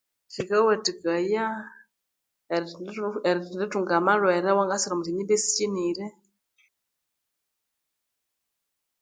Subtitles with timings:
[0.33, 1.45] Sikawathikaya
[2.55, 6.05] erithendithu erithendithunga amalhwere awakasira omwa syonjjimba esikyinire